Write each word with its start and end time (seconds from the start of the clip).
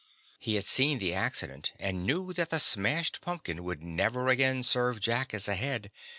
He 0.39 0.55
had 0.55 0.65
seen 0.65 0.97
the 0.97 1.13
accident 1.13 1.73
and 1.79 2.07
knew 2.07 2.33
that 2.33 2.49
the 2.49 2.57
smashed 2.57 3.21
pumpkin 3.21 3.63
would 3.63 3.83
never 3.83 4.29
again 4.29 4.63
serve 4.63 4.99
Jack 4.99 5.31
as 5.31 5.47
a 5.47 5.53
head. 5.53 5.91